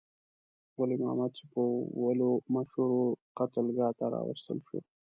ولی 0.79 0.95
محمد 1.01 1.31
چې 1.37 1.43
په 1.53 1.61
ولو 2.03 2.31
مشهور 2.55 2.89
وو، 2.93 3.07
قتلګاه 3.37 3.91
ته 3.99 4.05
راوستل 4.15 4.57
شو. 4.67 4.79